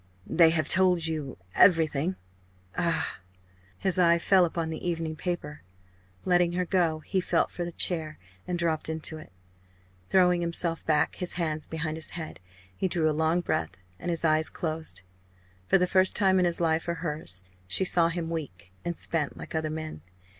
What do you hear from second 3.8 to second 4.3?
eye